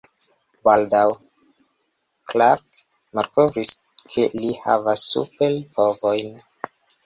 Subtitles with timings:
[0.67, 1.01] Baldaŭ,
[2.33, 2.81] Clark
[3.19, 3.77] malkovris,
[4.17, 6.37] ke li havas super-povojn.